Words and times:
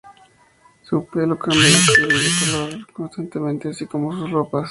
Su 0.81 1.05
pelo 1.05 1.37
cambia 1.37 1.61
de 1.61 1.69
estilo 1.69 2.07
y 2.07 2.09
de 2.23 2.29
color 2.39 2.91
constantemente, 2.91 3.69
así 3.69 3.85
como 3.85 4.11
sus 4.11 4.31
ropas. 4.31 4.59